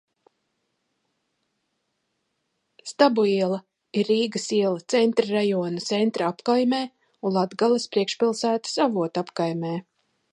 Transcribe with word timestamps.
Stabu 2.91 3.25
iela 3.33 3.59
ir 3.99 4.09
Rīgas 4.13 4.49
iela, 4.59 4.87
Centra 4.93 5.27
rajona 5.35 5.83
Centra 5.89 6.31
apkaimē 6.33 6.81
un 7.31 7.37
Latgales 7.37 7.89
priekšpilsētas 7.97 8.81
Avotu 8.87 9.23
apkaimē. 9.27 9.77